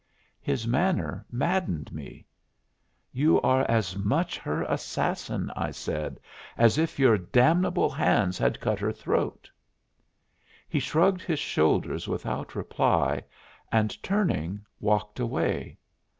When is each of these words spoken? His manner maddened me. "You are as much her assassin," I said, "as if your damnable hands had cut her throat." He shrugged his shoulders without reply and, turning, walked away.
His 0.41 0.67
manner 0.67 1.27
maddened 1.31 1.93
me. 1.93 2.25
"You 3.11 3.39
are 3.41 3.61
as 3.69 3.95
much 3.95 4.35
her 4.39 4.63
assassin," 4.63 5.51
I 5.55 5.69
said, 5.69 6.19
"as 6.57 6.79
if 6.79 6.97
your 6.97 7.19
damnable 7.19 7.91
hands 7.91 8.39
had 8.39 8.59
cut 8.59 8.79
her 8.79 8.91
throat." 8.91 9.47
He 10.67 10.79
shrugged 10.79 11.21
his 11.21 11.37
shoulders 11.37 12.07
without 12.07 12.55
reply 12.55 13.21
and, 13.71 13.95
turning, 14.01 14.65
walked 14.79 15.19
away. 15.19 15.77